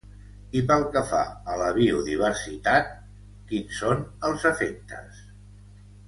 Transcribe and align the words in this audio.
I 0.59 0.61
pel 0.69 0.83
que 0.93 1.01
fa 1.09 1.19
a 1.51 1.57
la 1.61 1.67
biodiversitat, 1.75 2.89
quins 3.51 3.75
són 3.83 4.01
els 4.31 4.47
efectes? 4.51 5.21